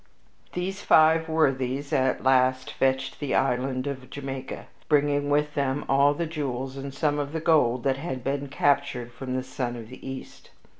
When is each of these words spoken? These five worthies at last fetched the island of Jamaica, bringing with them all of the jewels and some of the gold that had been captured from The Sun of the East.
These 0.53 0.81
five 0.81 1.29
worthies 1.29 1.93
at 1.93 2.23
last 2.23 2.71
fetched 2.73 3.19
the 3.19 3.35
island 3.35 3.85
of 3.85 4.09
Jamaica, 4.09 4.65
bringing 4.89 5.29
with 5.29 5.53
them 5.53 5.85
all 5.87 6.09
of 6.09 6.17
the 6.17 6.25
jewels 6.25 6.75
and 6.75 6.91
some 6.91 7.19
of 7.19 7.33
the 7.33 7.39
gold 7.39 7.83
that 7.83 7.97
had 7.97 8.23
been 8.23 8.47
captured 8.47 9.11
from 9.11 9.35
The 9.35 9.43
Sun 9.43 9.75
of 9.75 9.89
the 9.89 10.03
East. 10.03 10.49